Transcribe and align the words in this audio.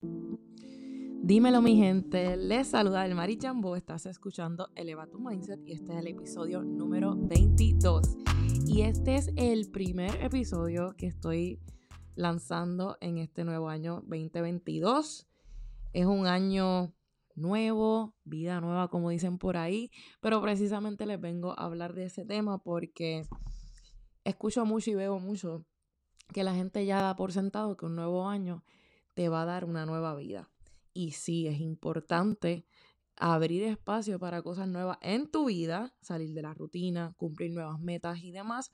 Dímelo 0.00 1.60
mi 1.60 1.76
gente, 1.76 2.36
les 2.36 2.68
saluda 2.68 3.04
el 3.04 3.14
Mari 3.14 3.36
Jambo, 3.40 3.74
estás 3.74 4.06
escuchando 4.06 4.70
Eleva 4.76 5.08
tu 5.08 5.18
Mindset 5.18 5.60
y 5.66 5.72
este 5.72 5.92
es 5.92 5.98
el 5.98 6.06
episodio 6.06 6.62
número 6.62 7.16
22. 7.16 8.16
Y 8.66 8.82
este 8.82 9.16
es 9.16 9.32
el 9.36 9.70
primer 9.70 10.22
episodio 10.22 10.94
que 10.96 11.06
estoy 11.06 11.60
lanzando 12.14 12.96
en 13.00 13.18
este 13.18 13.44
nuevo 13.44 13.68
año 13.68 14.02
2022. 14.06 15.28
Es 15.92 16.06
un 16.06 16.26
año 16.26 16.94
nuevo, 17.34 18.14
vida 18.24 18.60
nueva 18.60 18.88
como 18.88 19.10
dicen 19.10 19.38
por 19.38 19.56
ahí, 19.56 19.90
pero 20.20 20.40
precisamente 20.40 21.06
les 21.06 21.20
vengo 21.20 21.58
a 21.58 21.64
hablar 21.64 21.94
de 21.94 22.04
ese 22.04 22.24
tema 22.24 22.58
porque 22.58 23.26
escucho 24.24 24.64
mucho 24.64 24.92
y 24.92 24.94
veo 24.94 25.18
mucho 25.18 25.66
que 26.32 26.44
la 26.44 26.54
gente 26.54 26.86
ya 26.86 27.02
da 27.02 27.16
por 27.16 27.32
sentado 27.32 27.76
que 27.76 27.86
un 27.86 27.96
nuevo 27.96 28.28
año 28.28 28.62
te 29.18 29.28
va 29.28 29.42
a 29.42 29.46
dar 29.46 29.64
una 29.64 29.84
nueva 29.84 30.14
vida. 30.14 30.48
Y 30.94 31.10
sí, 31.10 31.48
es 31.48 31.58
importante 31.58 32.64
abrir 33.16 33.64
espacio 33.64 34.20
para 34.20 34.42
cosas 34.42 34.68
nuevas 34.68 34.96
en 35.02 35.28
tu 35.28 35.46
vida, 35.46 35.92
salir 36.00 36.32
de 36.34 36.42
la 36.42 36.54
rutina, 36.54 37.14
cumplir 37.16 37.50
nuevas 37.50 37.80
metas 37.80 38.22
y 38.22 38.30
demás, 38.30 38.70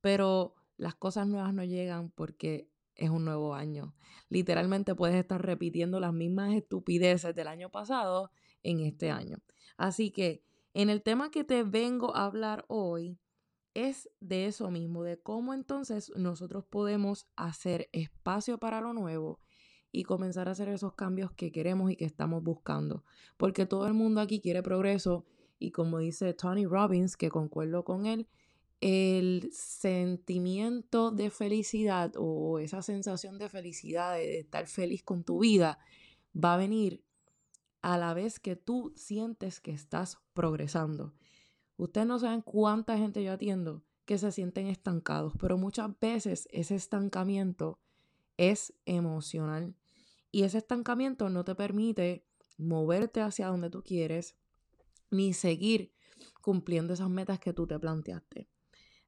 pero 0.00 0.54
las 0.76 0.94
cosas 0.94 1.26
nuevas 1.26 1.52
no 1.52 1.64
llegan 1.64 2.12
porque 2.12 2.70
es 2.94 3.10
un 3.10 3.24
nuevo 3.24 3.56
año. 3.56 3.92
Literalmente 4.28 4.94
puedes 4.94 5.16
estar 5.16 5.44
repitiendo 5.44 5.98
las 5.98 6.12
mismas 6.12 6.54
estupideces 6.54 7.34
del 7.34 7.48
año 7.48 7.68
pasado 7.68 8.30
en 8.62 8.78
este 8.78 9.10
año. 9.10 9.38
Así 9.76 10.12
que 10.12 10.44
en 10.74 10.90
el 10.90 11.02
tema 11.02 11.32
que 11.32 11.42
te 11.42 11.64
vengo 11.64 12.14
a 12.14 12.26
hablar 12.26 12.64
hoy 12.68 13.18
es 13.74 14.08
de 14.20 14.46
eso 14.46 14.70
mismo, 14.70 15.02
de 15.02 15.20
cómo 15.20 15.54
entonces 15.54 16.12
nosotros 16.14 16.64
podemos 16.64 17.26
hacer 17.34 17.88
espacio 17.90 18.58
para 18.58 18.80
lo 18.80 18.92
nuevo 18.92 19.40
y 19.90 20.04
comenzar 20.04 20.48
a 20.48 20.52
hacer 20.52 20.68
esos 20.68 20.94
cambios 20.94 21.32
que 21.32 21.50
queremos 21.50 21.90
y 21.90 21.96
que 21.96 22.04
estamos 22.04 22.42
buscando. 22.42 23.04
Porque 23.36 23.66
todo 23.66 23.86
el 23.86 23.94
mundo 23.94 24.20
aquí 24.20 24.40
quiere 24.40 24.62
progreso 24.62 25.24
y 25.58 25.70
como 25.72 25.98
dice 25.98 26.34
Tony 26.34 26.66
Robbins, 26.66 27.16
que 27.16 27.30
concuerdo 27.30 27.84
con 27.84 28.06
él, 28.06 28.28
el 28.80 29.50
sentimiento 29.52 31.10
de 31.10 31.30
felicidad 31.30 32.12
o 32.16 32.60
esa 32.60 32.82
sensación 32.82 33.38
de 33.38 33.48
felicidad, 33.48 34.14
de 34.14 34.40
estar 34.40 34.66
feliz 34.68 35.02
con 35.02 35.24
tu 35.24 35.40
vida, 35.40 35.78
va 36.32 36.54
a 36.54 36.58
venir 36.58 37.02
a 37.82 37.98
la 37.98 38.14
vez 38.14 38.38
que 38.38 38.54
tú 38.54 38.92
sientes 38.96 39.60
que 39.60 39.72
estás 39.72 40.18
progresando. 40.32 41.14
Ustedes 41.76 42.06
no 42.06 42.18
saben 42.18 42.42
cuánta 42.42 42.96
gente 42.98 43.22
yo 43.22 43.32
atiendo 43.32 43.82
que 44.04 44.18
se 44.18 44.32
sienten 44.32 44.68
estancados, 44.68 45.34
pero 45.38 45.58
muchas 45.58 45.90
veces 46.00 46.48
ese 46.50 46.74
estancamiento 46.76 47.78
es 48.36 48.72
emocional 48.86 49.74
y 50.30 50.42
ese 50.42 50.58
estancamiento 50.58 51.28
no 51.28 51.44
te 51.44 51.54
permite 51.54 52.26
moverte 52.56 53.20
hacia 53.20 53.48
donde 53.48 53.70
tú 53.70 53.82
quieres 53.82 54.36
ni 55.10 55.32
seguir 55.32 55.92
cumpliendo 56.42 56.94
esas 56.94 57.08
metas 57.08 57.38
que 57.38 57.52
tú 57.52 57.66
te 57.66 57.78
planteaste. 57.78 58.48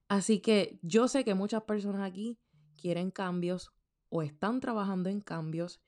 Así 0.07 0.39
que 0.39 0.79
yo 0.81 1.07
sé 1.07 1.23
que 1.23 1.35
muchas 1.35 1.63
personas 1.63 2.01
aquí 2.09 2.39
quieren 2.75 3.11
cambios 3.11 3.71
o 4.09 4.21
están 4.21 4.59
trabajando 4.59 5.09
en 5.09 5.21
cambios 5.21 5.81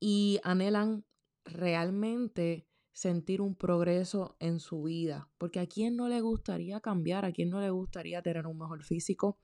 y 0.00 0.40
anhelan 0.42 1.04
realmente 1.44 2.66
sentir 2.92 3.40
un 3.40 3.54
progreso 3.54 4.36
en 4.40 4.58
su 4.60 4.82
vida. 4.84 5.30
Porque 5.38 5.60
a 5.60 5.66
quién 5.66 5.96
no 5.96 6.08
le 6.08 6.20
gustaría 6.20 6.80
cambiar, 6.80 7.24
a 7.24 7.32
quién 7.32 7.50
no 7.50 7.60
le 7.60 7.70
gustaría 7.70 8.22
tener 8.22 8.46
un 8.46 8.58
mejor 8.58 8.82
físico, 8.84 9.38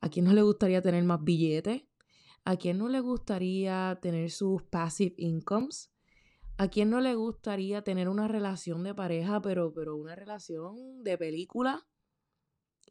a 0.00 0.08
quién 0.08 0.26
no 0.26 0.32
le 0.32 0.42
gustaría 0.42 0.80
tener 0.80 1.04
más 1.04 1.22
billetes, 1.22 1.82
a 2.44 2.56
quién 2.56 2.78
no 2.78 2.88
le 2.88 3.00
gustaría 3.00 3.98
tener 4.00 4.30
sus 4.30 4.62
passive 4.62 5.14
incomes, 5.18 5.90
a 6.56 6.68
quién 6.68 6.90
no 6.90 7.00
le 7.00 7.14
gustaría 7.14 7.82
tener 7.82 8.08
una 8.08 8.28
relación 8.28 8.84
de 8.84 8.94
pareja, 8.94 9.40
pero, 9.40 9.72
pero 9.72 9.96
una 9.96 10.14
relación 10.14 11.02
de 11.02 11.18
película 11.18 11.86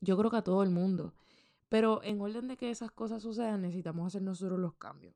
yo 0.01 0.17
creo 0.17 0.29
que 0.29 0.37
a 0.37 0.43
todo 0.43 0.63
el 0.63 0.69
mundo. 0.69 1.15
Pero 1.69 2.03
en 2.03 2.21
orden 2.21 2.47
de 2.47 2.57
que 2.57 2.69
esas 2.69 2.91
cosas 2.91 3.23
sucedan, 3.23 3.61
necesitamos 3.61 4.07
hacer 4.07 4.21
nosotros 4.21 4.59
los 4.59 4.75
cambios. 4.75 5.15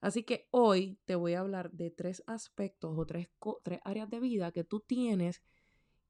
Así 0.00 0.22
que 0.22 0.46
hoy 0.52 1.00
te 1.06 1.16
voy 1.16 1.34
a 1.34 1.40
hablar 1.40 1.72
de 1.72 1.90
tres 1.90 2.22
aspectos 2.26 2.96
o 2.96 3.06
tres, 3.06 3.28
tres 3.64 3.80
áreas 3.84 4.08
de 4.08 4.20
vida 4.20 4.52
que 4.52 4.62
tú 4.62 4.80
tienes 4.80 5.42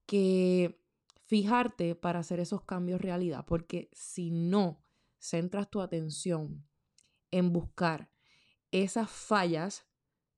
que 0.04 0.82
fijarte 1.24 1.94
para 1.94 2.18
hacer 2.18 2.40
esos 2.40 2.62
cambios 2.64 3.00
realidad. 3.00 3.46
Porque 3.46 3.88
si 3.92 4.30
no 4.30 4.82
centras 5.18 5.70
tu 5.70 5.80
atención 5.80 6.67
en 7.30 7.52
buscar 7.52 8.10
esas 8.70 9.10
fallas, 9.10 9.86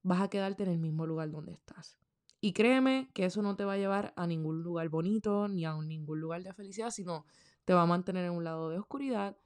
vas 0.02 0.22
a 0.22 0.28
quedarte 0.28 0.62
en 0.62 0.70
el 0.70 0.78
mismo 0.78 1.06
lugar 1.06 1.30
donde 1.30 1.52
estás. 1.52 1.98
Y 2.40 2.52
créeme 2.52 3.10
que 3.12 3.26
eso 3.26 3.42
no 3.42 3.56
te 3.56 3.64
va 3.64 3.74
a 3.74 3.78
llevar 3.78 4.14
a 4.16 4.26
ningún 4.26 4.62
lugar 4.62 4.88
bonito 4.88 5.46
ni 5.48 5.66
a 5.66 5.74
ningún 5.74 6.20
lugar 6.20 6.42
de 6.42 6.54
felicidad, 6.54 6.90
sino 6.90 7.26
te 7.64 7.74
va 7.74 7.82
a 7.82 7.86
mantener 7.86 8.24
en 8.24 8.32
un 8.32 8.44
lado 8.44 8.70
de 8.70 8.78
oscuridad, 8.78 9.36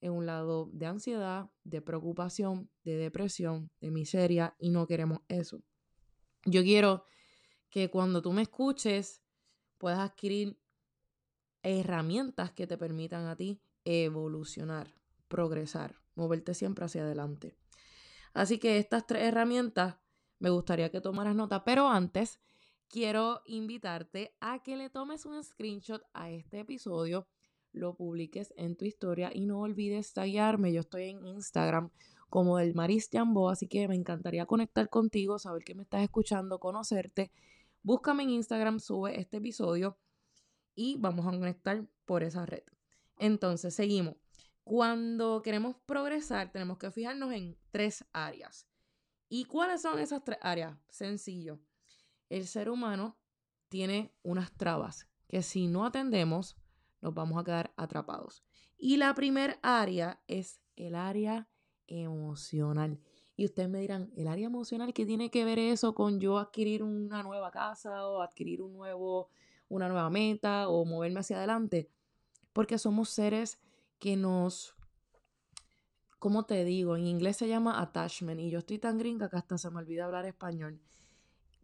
en 0.00 0.12
un 0.12 0.26
lado 0.26 0.70
de 0.72 0.86
ansiedad, 0.86 1.50
de 1.64 1.82
preocupación, 1.82 2.70
de 2.84 2.96
depresión, 2.96 3.70
de 3.80 3.90
miseria 3.90 4.54
y 4.58 4.70
no 4.70 4.86
queremos 4.86 5.20
eso. 5.28 5.62
Yo 6.44 6.62
quiero 6.62 7.04
que 7.70 7.90
cuando 7.90 8.22
tú 8.22 8.32
me 8.32 8.42
escuches 8.42 9.22
puedas 9.78 9.98
adquirir 9.98 10.60
herramientas 11.62 12.52
que 12.52 12.66
te 12.66 12.78
permitan 12.78 13.26
a 13.26 13.34
ti 13.34 13.60
evolucionar, 13.84 14.94
progresar, 15.28 16.03
moverte 16.14 16.54
siempre 16.54 16.84
hacia 16.84 17.02
adelante. 17.02 17.56
Así 18.32 18.58
que 18.58 18.78
estas 18.78 19.06
tres 19.06 19.22
herramientas 19.22 19.96
me 20.38 20.50
gustaría 20.50 20.90
que 20.90 21.00
tomaras 21.00 21.34
nota, 21.34 21.64
pero 21.64 21.88
antes 21.88 22.40
quiero 22.88 23.42
invitarte 23.46 24.34
a 24.40 24.62
que 24.62 24.76
le 24.76 24.90
tomes 24.90 25.26
un 25.26 25.42
screenshot 25.42 26.02
a 26.12 26.30
este 26.30 26.60
episodio 26.60 27.26
lo 27.74 27.96
publiques 27.96 28.54
en 28.56 28.76
tu 28.76 28.84
historia 28.84 29.30
y 29.34 29.46
no 29.46 29.60
olvides 29.60 30.12
tallarme. 30.12 30.72
Yo 30.72 30.80
estoy 30.80 31.10
en 31.10 31.26
Instagram 31.26 31.90
como 32.30 32.58
el 32.58 32.74
Maris 32.74 33.08
Jambo, 33.12 33.50
así 33.50 33.66
que 33.68 33.86
me 33.88 33.96
encantaría 33.96 34.46
conectar 34.46 34.88
contigo, 34.88 35.38
saber 35.38 35.64
que 35.64 35.74
me 35.74 35.82
estás 35.82 36.02
escuchando, 36.02 36.58
conocerte. 36.58 37.32
Búscame 37.82 38.22
en 38.22 38.30
Instagram, 38.30 38.80
sube 38.80 39.20
este 39.20 39.38
episodio 39.38 39.98
y 40.74 40.96
vamos 40.98 41.26
a 41.26 41.30
conectar 41.30 41.84
por 42.06 42.22
esa 42.22 42.46
red. 42.46 42.62
Entonces, 43.18 43.74
seguimos. 43.74 44.23
Cuando 44.64 45.42
queremos 45.42 45.76
progresar, 45.84 46.50
tenemos 46.50 46.78
que 46.78 46.90
fijarnos 46.90 47.32
en 47.32 47.56
tres 47.70 48.04
áreas. 48.12 48.66
¿Y 49.28 49.44
cuáles 49.44 49.82
son 49.82 49.98
esas 49.98 50.24
tres 50.24 50.38
áreas? 50.40 50.76
Sencillo. 50.88 51.60
El 52.30 52.46
ser 52.46 52.70
humano 52.70 53.18
tiene 53.68 54.14
unas 54.22 54.52
trabas 54.56 55.06
que 55.28 55.42
si 55.42 55.66
no 55.66 55.84
atendemos, 55.84 56.56
nos 57.02 57.12
vamos 57.12 57.38
a 57.38 57.44
quedar 57.44 57.74
atrapados. 57.76 58.42
Y 58.78 58.96
la 58.96 59.14
primer 59.14 59.58
área 59.62 60.22
es 60.28 60.60
el 60.76 60.94
área 60.94 61.48
emocional. 61.86 63.00
Y 63.36 63.44
ustedes 63.44 63.68
me 63.68 63.80
dirán, 63.80 64.12
¿el 64.16 64.28
área 64.28 64.46
emocional 64.46 64.94
qué 64.94 65.04
tiene 65.04 65.30
que 65.30 65.44
ver 65.44 65.58
eso 65.58 65.94
con 65.94 66.20
yo 66.20 66.38
adquirir 66.38 66.82
una 66.82 67.22
nueva 67.22 67.50
casa 67.50 68.06
o 68.06 68.22
adquirir 68.22 68.62
un 68.62 68.72
nuevo, 68.72 69.28
una 69.68 69.88
nueva 69.88 70.08
meta 70.08 70.68
o 70.68 70.84
moverme 70.84 71.20
hacia 71.20 71.36
adelante? 71.36 71.90
Porque 72.52 72.78
somos 72.78 73.10
seres 73.10 73.58
que 74.04 74.18
nos, 74.18 74.74
¿cómo 76.18 76.44
te 76.44 76.62
digo? 76.62 76.94
En 76.94 77.06
inglés 77.06 77.38
se 77.38 77.48
llama 77.48 77.80
attachment 77.80 78.38
y 78.38 78.50
yo 78.50 78.58
estoy 78.58 78.78
tan 78.78 78.98
gringa 78.98 79.30
que 79.30 79.38
hasta 79.38 79.56
se 79.56 79.70
me 79.70 79.78
olvida 79.78 80.04
hablar 80.04 80.26
español. 80.26 80.78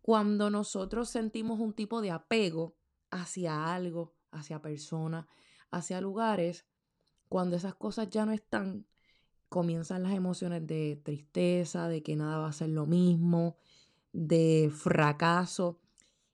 Cuando 0.01 0.49
nosotros 0.49 1.11
sentimos 1.11 1.61
un 1.61 1.75
tipo 1.75 2.01
de 2.01 2.13
apego 2.13 2.79
hacia 3.11 3.75
algo, 3.75 4.15
hacia 4.31 4.63
personas, 4.63 5.27
hacia 5.71 6.01
lugares, 6.01 6.65
cuando 7.29 7.57
esas 7.57 7.75
cosas 7.75 8.09
ya 8.09 8.25
no 8.25 8.33
están, 8.33 8.87
comienzan 9.51 10.03
las 10.03 10.15
emociones 10.15 10.67
de 10.67 10.99
tristeza, 11.05 11.89
de 11.89 12.03
que 12.03 12.17
nada 12.17 12.39
va 12.39 12.49
a 12.49 12.53
ser 12.53 12.71
lo 12.71 12.87
mismo, 12.87 13.59
de 14.15 14.73
fracaso. 14.75 15.79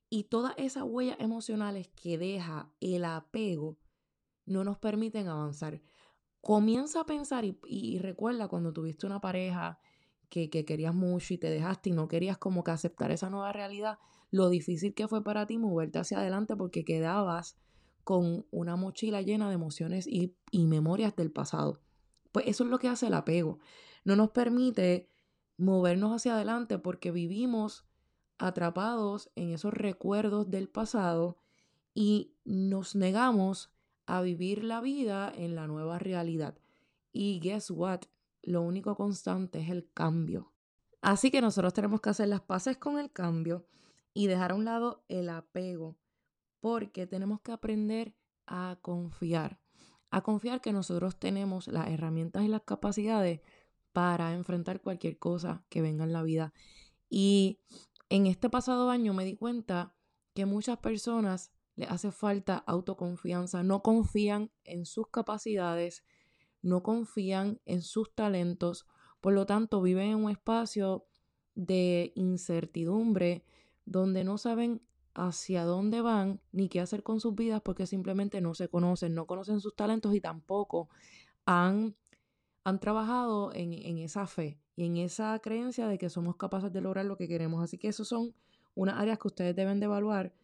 Y 0.09 0.29
todas 0.29 0.55
esas 0.57 0.85
huellas 0.85 1.17
emocionales 1.19 1.89
que 2.01 2.17
deja 2.17 2.71
el 2.79 3.05
apego 3.07 3.77
no 4.45 4.63
nos 4.63 4.79
permiten 4.79 5.27
avanzar. 5.27 5.83
Comienza 6.47 7.01
a 7.01 7.07
pensar 7.07 7.45
y, 7.45 7.99
recuerda 7.99 8.47
cuando 8.47 8.73
tuviste 8.73 9.05
una 9.05 9.21
pareja 9.21 9.81
que, 10.29 10.49
que, 10.49 10.65
querías 10.65 10.95
mucho 10.95 11.35
y 11.35 11.39
te 11.39 11.51
dejaste 11.51 11.91
y 11.91 11.93
no 11.93 12.07
querías 12.07 12.39
como 12.39 12.63
que 12.63 12.71
aceptar 12.71 13.11
esa 13.11 13.31
nueva 13.31 13.53
realidad, 13.53 13.99
lo 14.31 14.49
difícil 14.49 14.95
que 14.95 15.09
fue 15.09 15.25
para 15.25 15.45
ti 15.47 15.59
moverte 15.59 15.99
hacia 15.99 16.19
adelante 16.19 16.55
porque 16.55 16.85
quedabas 16.85 17.57
con 18.05 18.47
una 18.53 18.77
mochila 18.77 19.23
llena 19.23 19.49
de 19.49 19.57
emociones 19.57 20.07
y, 20.07 20.37
memorias 20.53 21.17
del 21.17 21.33
pasado. 21.33 21.81
Pues 22.31 22.47
eso 22.47 22.63
es 22.63 22.71
lo 22.71 22.79
que 22.79 22.87
hace 22.87 23.09
el 23.09 23.15
apego. 23.15 23.59
No 24.05 24.15
nos 24.15 24.31
permite 24.31 25.11
movernos 25.57 26.13
hacia 26.13 26.37
adelante 26.37 26.79
porque 26.79 27.11
vivimos 27.11 27.85
atrapados 28.39 29.33
en 29.35 29.51
esos 29.51 29.75
recuerdos 29.75 30.49
del 30.49 30.69
pasado 30.69 31.39
y 31.93 32.37
nos 32.45 32.95
negamos 32.95 33.73
a 34.07 34.23
vivir 34.23 34.65
la 34.65 34.81
vida 34.81 35.33
en 35.35 35.55
la 35.55 35.67
nueva 35.67 35.99
realidad. 35.99 36.59
Y 37.13 37.41
guess 37.41 37.71
what? 37.71 38.03
Lo 38.43 38.63
único 38.63 38.97
constante 38.97 39.61
es 39.61 39.71
el 39.71 39.91
cambio. 39.93 40.53
Así 41.01 41.31
que 41.31 41.41
nosotros 41.41 41.75
tenemos 41.75 42.01
que 42.01 42.11
hacer 42.11 42.29
las 42.29 42.41
paces 42.41 42.79
con 42.79 42.99
el 42.99 43.13
cambio 43.13 43.67
y 44.15 44.29
dejar 44.29 44.53
a 44.53 44.55
un 44.55 44.65
lado 44.65 45.05
el 45.09 45.29
apego, 45.29 45.97
porque 46.61 47.07
tenemos 47.07 47.41
que 47.41 47.53
aprender 47.53 48.17
a 48.47 48.79
confiar, 48.81 49.61
a 50.11 50.23
confiar 50.23 50.61
que 50.61 50.73
nosotros 50.73 51.19
tenemos 51.19 51.69
las 51.69 51.89
herramientas 51.89 52.45
y 52.45 52.49
las 52.49 52.63
capacidades 52.63 53.41
para 53.93 54.33
enfrentar 54.35 54.81
cualquier 54.81 55.19
cosa 55.19 55.65
que 55.69 55.83
venga 55.83 56.05
en 56.05 56.13
la 56.13 56.23
vida. 56.23 56.53
Y 57.09 57.61
en 58.09 58.27
este 58.27 58.49
pasado 58.51 58.91
año 58.91 59.13
me 59.15 59.25
di 59.25 59.37
cuenta 59.37 59.95
que 60.35 60.47
muchas 60.47 60.79
personas 60.79 61.53
les 61.77 61.91
hace 61.91 62.11
falta 62.11 62.57
autoconfianza, 62.57 63.63
no 63.63 63.83
confían 63.83 64.51
en 64.65 64.87
sus 64.87 65.09
capacidades, 65.09 66.05
no 66.63 66.83
confían 66.83 67.61
en 67.67 67.83
sus 67.83 68.15
talentos, 68.15 68.87
por 69.21 69.35
lo 69.35 69.47
tanto 69.47 69.83
viven 69.83 70.11
en 70.11 70.25
un 70.25 70.31
espacio 70.31 71.07
de 71.55 72.13
incertidumbre 72.17 73.45
donde 73.85 74.25
no 74.25 74.39
saben 74.39 74.83
hacia 75.15 75.65
dónde 75.65 76.01
van 76.03 76.41
ni 76.53 76.69
qué 76.69 76.81
hacer 76.81 77.03
con 77.03 77.21
sus 77.21 77.35
vidas 77.35 77.63
porque 77.63 77.87
simplemente 77.87 78.41
no 78.41 78.55
se 78.55 78.69
conocen, 78.69 79.15
no 79.15 79.27
conocen 79.27 79.61
sus 79.61 79.75
talentos 79.75 80.15
y 80.15 80.21
tampoco 80.21 80.89
han, 81.47 81.95
han 82.65 82.81
trabajado 82.81 83.53
en, 83.55 83.73
en 83.73 83.99
esa 83.99 84.27
fe 84.27 84.59
y 84.77 84.85
en 84.85 84.99
esa 84.99 85.39
creencia 85.39 85.89
de 85.89 85.99
que 85.99 86.11
somos 86.11 86.37
capaces 86.37 86.73
de 86.73 86.83
lograr 86.83 87.07
lo 87.07 87.17
que 87.17 87.29
queremos. 87.29 87.63
Así 87.63 87.79
que 87.79 87.89
esos 87.89 88.09
son 88.09 88.35
unas 88.75 88.99
áreas 88.99 89.19
que 89.19 89.29
ustedes 89.29 89.57
deben 89.57 89.81
de 89.81 89.87
evaluar 89.87 90.35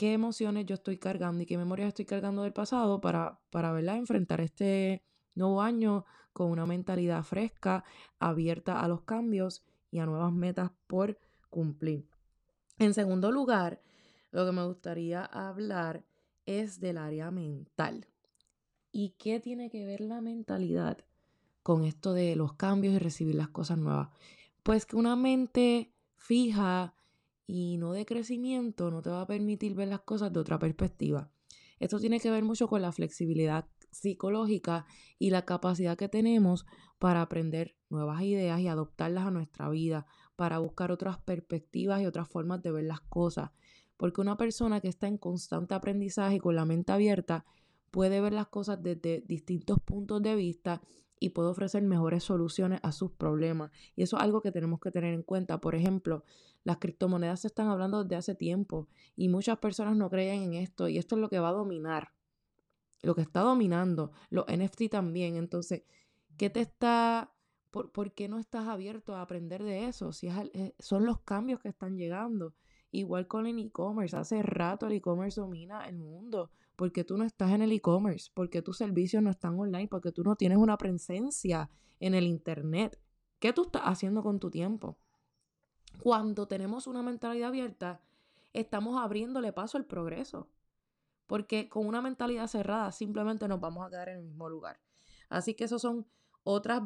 qué 0.00 0.14
emociones 0.14 0.64
yo 0.64 0.76
estoy 0.76 0.96
cargando 0.96 1.42
y 1.42 1.46
qué 1.46 1.58
memorias 1.58 1.88
estoy 1.88 2.06
cargando 2.06 2.44
del 2.44 2.54
pasado 2.54 3.02
para, 3.02 3.38
para 3.50 3.70
¿verdad? 3.70 3.96
enfrentar 3.96 4.40
este 4.40 5.04
nuevo 5.34 5.60
año 5.60 6.06
con 6.32 6.50
una 6.50 6.64
mentalidad 6.64 7.22
fresca, 7.22 7.84
abierta 8.18 8.80
a 8.80 8.88
los 8.88 9.02
cambios 9.02 9.62
y 9.90 9.98
a 9.98 10.06
nuevas 10.06 10.32
metas 10.32 10.70
por 10.86 11.18
cumplir. 11.50 12.08
En 12.78 12.94
segundo 12.94 13.30
lugar, 13.30 13.82
lo 14.30 14.46
que 14.46 14.52
me 14.52 14.64
gustaría 14.64 15.22
hablar 15.22 16.02
es 16.46 16.80
del 16.80 16.96
área 16.96 17.30
mental. 17.30 18.06
¿Y 18.92 19.10
qué 19.18 19.38
tiene 19.38 19.68
que 19.68 19.84
ver 19.84 20.00
la 20.00 20.22
mentalidad 20.22 20.96
con 21.62 21.84
esto 21.84 22.14
de 22.14 22.36
los 22.36 22.54
cambios 22.54 22.94
y 22.94 22.98
recibir 22.98 23.34
las 23.34 23.50
cosas 23.50 23.76
nuevas? 23.76 24.08
Pues 24.62 24.86
que 24.86 24.96
una 24.96 25.14
mente 25.14 25.92
fija 26.16 26.94
y 27.50 27.78
no 27.78 27.92
de 27.92 28.06
crecimiento 28.06 28.92
no 28.92 29.02
te 29.02 29.10
va 29.10 29.22
a 29.22 29.26
permitir 29.26 29.74
ver 29.74 29.88
las 29.88 30.02
cosas 30.02 30.32
de 30.32 30.38
otra 30.38 30.58
perspectiva. 30.58 31.32
Esto 31.80 31.98
tiene 31.98 32.20
que 32.20 32.30
ver 32.30 32.44
mucho 32.44 32.68
con 32.68 32.80
la 32.80 32.92
flexibilidad 32.92 33.66
psicológica 33.90 34.86
y 35.18 35.30
la 35.30 35.44
capacidad 35.44 35.96
que 35.96 36.08
tenemos 36.08 36.64
para 37.00 37.22
aprender 37.22 37.74
nuevas 37.88 38.22
ideas 38.22 38.60
y 38.60 38.68
adoptarlas 38.68 39.26
a 39.26 39.30
nuestra 39.32 39.68
vida, 39.68 40.06
para 40.36 40.58
buscar 40.58 40.92
otras 40.92 41.18
perspectivas 41.18 42.00
y 42.00 42.06
otras 42.06 42.28
formas 42.28 42.62
de 42.62 42.70
ver 42.70 42.84
las 42.84 43.00
cosas. 43.00 43.50
Porque 43.96 44.20
una 44.20 44.36
persona 44.36 44.80
que 44.80 44.88
está 44.88 45.08
en 45.08 45.18
constante 45.18 45.74
aprendizaje 45.74 46.36
y 46.36 46.40
con 46.40 46.54
la 46.54 46.64
mente 46.64 46.92
abierta 46.92 47.44
puede 47.90 48.20
ver 48.20 48.32
las 48.32 48.46
cosas 48.46 48.80
desde 48.80 49.24
distintos 49.26 49.80
puntos 49.80 50.22
de 50.22 50.36
vista 50.36 50.80
y 51.20 51.28
puede 51.28 51.50
ofrecer 51.50 51.82
mejores 51.82 52.24
soluciones 52.24 52.80
a 52.82 52.90
sus 52.92 53.12
problemas. 53.12 53.70
Y 53.94 54.02
eso 54.02 54.16
es 54.16 54.22
algo 54.22 54.40
que 54.40 54.50
tenemos 54.50 54.80
que 54.80 54.90
tener 54.90 55.12
en 55.12 55.22
cuenta. 55.22 55.60
Por 55.60 55.74
ejemplo, 55.74 56.24
las 56.64 56.78
criptomonedas 56.78 57.40
se 57.40 57.48
están 57.48 57.68
hablando 57.68 58.02
desde 58.02 58.16
hace 58.16 58.34
tiempo 58.34 58.88
y 59.14 59.28
muchas 59.28 59.58
personas 59.58 59.96
no 59.96 60.10
creen 60.10 60.42
en 60.42 60.54
esto 60.54 60.88
y 60.88 60.98
esto 60.98 61.14
es 61.14 61.20
lo 61.20 61.28
que 61.28 61.38
va 61.38 61.50
a 61.50 61.52
dominar. 61.52 62.12
Lo 63.02 63.14
que 63.14 63.22
está 63.22 63.40
dominando, 63.40 64.12
los 64.30 64.46
NFT 64.46 64.88
también. 64.90 65.36
Entonces, 65.36 65.84
¿qué 66.36 66.50
te 66.50 66.60
está... 66.60 67.32
¿Por, 67.70 67.92
por 67.92 68.12
qué 68.14 68.28
no 68.28 68.40
estás 68.40 68.66
abierto 68.66 69.14
a 69.14 69.22
aprender 69.22 69.62
de 69.62 69.86
eso? 69.86 70.12
Si 70.12 70.26
es, 70.26 70.34
eh, 70.54 70.74
son 70.80 71.06
los 71.06 71.20
cambios 71.20 71.60
que 71.60 71.68
están 71.68 71.96
llegando. 71.96 72.52
Igual 72.92 73.26
con 73.26 73.46
el 73.46 73.58
e-commerce. 73.58 74.16
Hace 74.16 74.42
rato 74.42 74.86
el 74.86 74.92
e-commerce 74.92 75.40
domina 75.40 75.86
el 75.86 75.96
mundo 75.96 76.50
porque 76.80 77.04
tú 77.04 77.18
no 77.18 77.24
estás 77.24 77.50
en 77.50 77.60
el 77.60 77.72
e-commerce, 77.72 78.30
porque 78.32 78.62
tus 78.62 78.78
servicios 78.78 79.22
no 79.22 79.28
están 79.28 79.60
online, 79.60 79.86
porque 79.86 80.12
tú 80.12 80.24
no 80.24 80.34
tienes 80.34 80.56
una 80.56 80.78
presencia 80.78 81.68
en 81.98 82.14
el 82.14 82.24
Internet. 82.24 82.98
¿Qué 83.38 83.52
tú 83.52 83.64
estás 83.64 83.82
haciendo 83.84 84.22
con 84.22 84.40
tu 84.40 84.50
tiempo? 84.50 84.96
Cuando 86.02 86.48
tenemos 86.48 86.86
una 86.86 87.02
mentalidad 87.02 87.48
abierta, 87.48 88.00
estamos 88.54 88.98
abriéndole 88.98 89.52
paso 89.52 89.76
al 89.76 89.84
progreso. 89.84 90.48
Porque 91.26 91.68
con 91.68 91.86
una 91.86 92.00
mentalidad 92.00 92.46
cerrada 92.46 92.92
simplemente 92.92 93.46
nos 93.46 93.60
vamos 93.60 93.86
a 93.86 93.90
quedar 93.90 94.08
en 94.08 94.16
el 94.16 94.24
mismo 94.24 94.48
lugar. 94.48 94.80
Así 95.28 95.52
que 95.52 95.64
esas 95.64 95.82
son 95.82 96.06
otras 96.44 96.80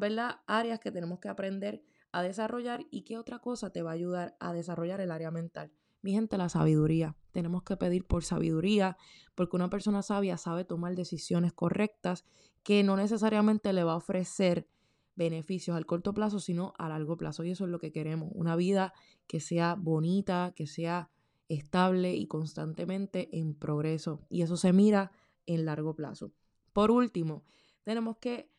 áreas 0.49 0.81
que 0.81 0.91
tenemos 0.91 1.21
que 1.21 1.29
aprender 1.29 1.85
a 2.11 2.23
desarrollar 2.23 2.85
y 2.91 3.03
qué 3.03 3.17
otra 3.17 3.39
cosa 3.39 3.71
te 3.71 3.83
va 3.83 3.93
a 3.93 3.95
ayudar 3.95 4.37
a 4.41 4.53
desarrollar 4.53 5.01
el 5.01 5.13
área 5.13 5.31
mental. 5.31 5.71
Mi 6.05 6.13
gente, 6.13 6.37
la 6.37 6.51
sabiduría. 6.51 7.17
Tenemos 7.31 7.63
que 7.63 7.79
pedir 7.79 8.05
por 8.05 8.25
sabiduría, 8.25 8.99
porque 9.35 9.57
una 9.57 9.71
persona 9.71 10.03
sabia 10.03 10.37
sabe 10.37 10.67
tomar 10.67 10.95
decisiones 10.95 11.55
correctas 11.55 12.27
que 12.63 12.83
no 12.83 12.99
necesariamente 12.99 13.73
le 13.73 13.85
va 13.85 13.93
a 13.93 13.97
ofrecer 13.97 14.69
beneficios 15.17 15.75
al 15.75 15.87
corto 15.87 16.13
plazo, 16.13 16.41
sino 16.41 16.75
a 16.77 16.91
largo 16.91 17.17
plazo. 17.17 17.43
Y 17.43 17.53
eso 17.53 17.65
es 17.65 17.71
lo 17.71 17.79
que 17.79 17.91
queremos. 17.91 18.29
Una 18.35 18.55
vida 18.55 18.93
que 19.27 19.41
sea 19.41 19.77
bonita, 19.77 20.53
que 20.55 20.67
sea 20.67 21.09
estable 21.49 22.15
y 22.15 22.27
constantemente 22.27 23.39
en 23.39 23.55
progreso. 23.55 24.21
Y 24.29 24.43
eso 24.43 24.59
se 24.59 24.75
mira 24.75 25.11
en 25.47 25.65
largo 25.65 25.97
plazo. 25.97 26.33
Por 26.75 26.91
último, 26.91 27.45
tenemos 27.83 28.19
que 28.19 28.51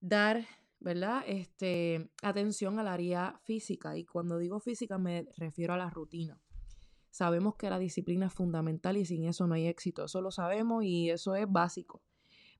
dar, 0.00 0.46
¿verdad? 0.80 1.22
Este, 1.26 2.08
atención 2.22 2.78
al 2.78 2.88
área 2.88 3.38
física. 3.44 3.98
Y 3.98 4.06
cuando 4.06 4.38
digo 4.38 4.58
física 4.58 4.96
me 4.96 5.28
refiero 5.36 5.74
a 5.74 5.76
la 5.76 5.90
rutina. 5.90 6.40
Sabemos 7.18 7.56
que 7.56 7.68
la 7.68 7.80
disciplina 7.80 8.26
es 8.26 8.32
fundamental 8.32 8.96
y 8.96 9.04
sin 9.04 9.24
eso 9.24 9.48
no 9.48 9.54
hay 9.54 9.66
éxito. 9.66 10.04
Eso 10.04 10.22
lo 10.22 10.30
sabemos 10.30 10.84
y 10.84 11.10
eso 11.10 11.34
es 11.34 11.50
básico. 11.50 12.00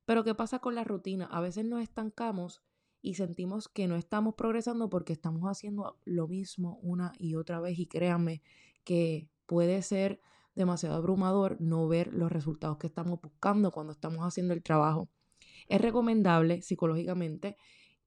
Pero 0.05 0.25
¿qué 0.25 0.35
pasa 0.35 0.59
con 0.59 0.75
la 0.75 0.83
rutina? 0.83 1.27
A 1.27 1.41
veces 1.41 1.65
nos 1.65 1.81
estancamos 1.81 2.61
y 3.01 3.15
sentimos 3.15 3.69
que 3.69 3.87
no 3.87 3.95
estamos 3.95 4.35
progresando 4.35 4.91
porque 4.91 5.13
estamos 5.13 5.45
haciendo 5.45 5.97
lo 6.05 6.27
mismo 6.27 6.81
una 6.83 7.13
y 7.21 7.37
otra 7.37 7.61
vez 7.61 7.79
y 7.79 7.87
créanme 7.87 8.43
que 8.83 9.31
puede 9.47 9.81
ser 9.81 10.21
demasiado 10.57 10.97
abrumador 10.97 11.61
no 11.61 11.87
ver 11.87 12.13
los 12.13 12.33
resultados 12.33 12.79
que 12.79 12.89
estamos 12.89 13.21
buscando 13.23 13.71
cuando 13.71 13.93
estamos 13.93 14.27
haciendo 14.27 14.55
el 14.55 14.65
trabajo. 14.65 15.09
Es 15.69 15.81
recomendable 15.81 16.63
psicológicamente 16.63 17.57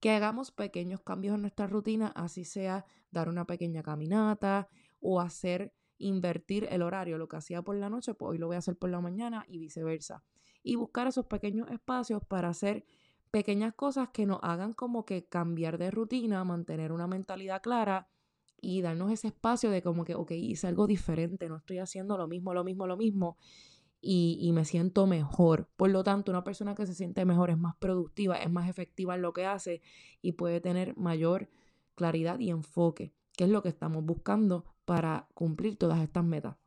que 0.01 0.11
hagamos 0.11 0.51
pequeños 0.51 0.99
cambios 0.99 1.35
en 1.35 1.43
nuestra 1.43 1.67
rutina, 1.67 2.07
así 2.07 2.43
sea 2.43 2.85
dar 3.09 3.29
una 3.29 3.45
pequeña 3.47 3.83
caminata 3.83 4.67
o 4.99 5.21
hacer 5.21 5.73
invertir 6.01 6.67
el 6.69 6.81
horario, 6.81 7.17
lo 7.17 7.27
que 7.27 7.37
hacía 7.37 7.61
por 7.61 7.75
la 7.75 7.89
noche, 7.89 8.13
pues 8.13 8.31
hoy 8.31 8.37
lo 8.37 8.47
voy 8.47 8.55
a 8.55 8.59
hacer 8.59 8.77
por 8.77 8.89
la 8.89 9.01
mañana 9.01 9.45
y 9.47 9.57
viceversa. 9.57 10.23
Y 10.63 10.75
buscar 10.75 11.07
esos 11.07 11.25
pequeños 11.25 11.69
espacios 11.71 12.23
para 12.25 12.49
hacer 12.49 12.85
pequeñas 13.31 13.73
cosas 13.73 14.09
que 14.09 14.25
nos 14.25 14.39
hagan 14.43 14.73
como 14.73 15.05
que 15.05 15.25
cambiar 15.25 15.77
de 15.77 15.91
rutina, 15.91 16.43
mantener 16.43 16.91
una 16.91 17.07
mentalidad 17.07 17.61
clara 17.61 18.09
y 18.59 18.81
darnos 18.81 19.11
ese 19.11 19.27
espacio 19.27 19.71
de 19.71 19.81
como 19.81 20.03
que, 20.03 20.15
ok, 20.15 20.31
hice 20.31 20.67
algo 20.67 20.85
diferente, 20.85 21.49
no 21.49 21.57
estoy 21.57 21.79
haciendo 21.79 22.17
lo 22.17 22.27
mismo, 22.27 22.53
lo 22.53 22.63
mismo, 22.63 22.85
lo 22.85 22.97
mismo 22.97 23.37
y, 24.01 24.39
y 24.41 24.51
me 24.51 24.65
siento 24.65 25.05
mejor. 25.07 25.69
Por 25.77 25.91
lo 25.91 26.03
tanto, 26.03 26.31
una 26.31 26.43
persona 26.43 26.75
que 26.75 26.85
se 26.85 26.95
siente 26.95 27.23
mejor 27.23 27.51
es 27.51 27.57
más 27.57 27.75
productiva, 27.77 28.35
es 28.35 28.51
más 28.51 28.67
efectiva 28.67 29.15
en 29.15 29.21
lo 29.21 29.31
que 29.31 29.45
hace 29.45 29.81
y 30.21 30.33
puede 30.33 30.59
tener 30.59 30.97
mayor 30.97 31.49
claridad 31.95 32.39
y 32.39 32.49
enfoque, 32.49 33.13
que 33.37 33.45
es 33.45 33.49
lo 33.49 33.61
que 33.61 33.69
estamos 33.69 34.03
buscando 34.03 34.65
para 34.91 35.25
cumplir 35.33 35.77
todas 35.77 36.01
estas 36.01 36.25
metas. 36.25 36.57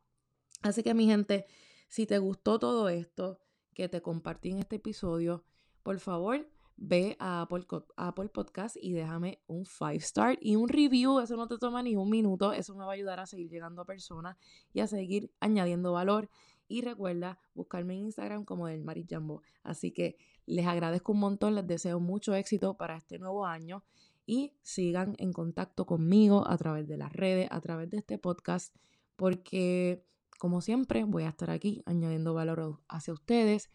Así 0.63 0.81
que 0.81 0.95
mi 0.95 1.05
gente, 1.05 1.45
si 1.87 2.07
te 2.07 2.17
gustó 2.17 2.57
todo 2.57 2.89
esto 2.89 3.37
que 3.75 3.87
te 3.87 4.01
compartí 4.01 4.49
en 4.49 4.57
este 4.57 4.77
episodio, 4.77 5.45
por 5.83 5.99
favor 5.99 6.49
ve 6.75 7.15
a 7.19 7.43
Apple, 7.43 7.67
Apple 7.97 8.29
Podcast 8.29 8.77
y 8.81 8.93
déjame 8.93 9.43
un 9.45 9.67
5 9.67 9.91
star 9.97 10.39
y 10.41 10.55
un 10.55 10.69
review. 10.69 11.19
Eso 11.19 11.37
no 11.37 11.47
te 11.47 11.59
toma 11.59 11.83
ni 11.83 11.95
un 11.95 12.09
minuto. 12.09 12.51
Eso 12.51 12.73
me 12.73 12.83
va 12.83 12.93
a 12.93 12.95
ayudar 12.95 13.19
a 13.19 13.27
seguir 13.27 13.47
llegando 13.47 13.83
a 13.83 13.85
personas 13.85 14.37
y 14.73 14.79
a 14.79 14.87
seguir 14.87 15.31
añadiendo 15.39 15.93
valor. 15.93 16.27
Y 16.67 16.81
recuerda 16.81 17.37
buscarme 17.53 17.93
en 17.93 18.05
Instagram 18.05 18.43
como 18.43 18.65
del 18.65 18.83
Mari 18.83 19.05
Jambo. 19.07 19.43
Así 19.61 19.91
que 19.91 20.17
les 20.47 20.65
agradezco 20.65 21.11
un 21.11 21.19
montón, 21.19 21.53
les 21.53 21.67
deseo 21.67 21.99
mucho 21.99 22.33
éxito 22.33 22.75
para 22.75 22.97
este 22.97 23.19
nuevo 23.19 23.45
año 23.45 23.83
y 24.25 24.53
sigan 24.63 25.15
en 25.19 25.33
contacto 25.33 25.85
conmigo 25.85 26.47
a 26.47 26.57
través 26.57 26.87
de 26.87 26.97
las 26.97 27.13
redes, 27.13 27.47
a 27.51 27.61
través 27.61 27.89
de 27.89 27.97
este 27.97 28.17
podcast, 28.17 28.75
porque 29.15 30.03
como 30.39 30.61
siempre 30.61 31.03
voy 31.03 31.23
a 31.23 31.29
estar 31.29 31.49
aquí 31.49 31.81
añadiendo 31.85 32.33
valor 32.33 32.79
hacia 32.87 33.13
ustedes 33.13 33.69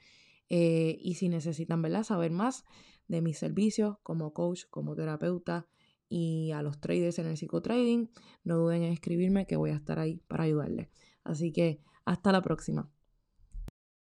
eh, 0.49 0.99
y 1.01 1.15
si 1.15 1.29
necesitan 1.29 1.81
¿verdad? 1.81 2.03
saber 2.03 2.33
más 2.33 2.65
de 3.09 3.23
mis 3.23 3.39
servicios 3.39 3.97
como 4.03 4.33
coach, 4.33 4.65
como 4.71 4.95
terapeuta 4.95 5.67
y 6.09 6.51
a 6.51 6.63
los 6.63 6.81
traders 6.81 7.19
en 7.21 7.27
el 7.27 7.37
psicotrading, 7.37 8.11
no 8.45 8.57
duden 8.57 8.83
en 8.83 8.93
escribirme 8.93 9.47
que 9.47 9.57
voy 9.57 9.71
a 9.71 9.77
estar 9.77 9.99
ahí 9.99 10.21
para 10.27 10.45
ayudarles. 10.45 10.89
Así 11.23 11.53
que 11.53 11.81
hasta 12.05 12.33
la 12.33 12.43
próxima. 12.43 12.91